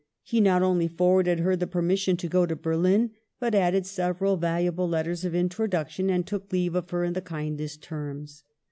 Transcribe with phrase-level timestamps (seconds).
[0.23, 4.89] He not only forwarded her the permission to go to Berlin, but added several valuable
[4.89, 8.43] letters of introduction, and took leave of her in the kindest terms.